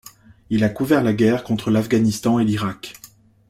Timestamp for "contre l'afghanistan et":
1.43-2.43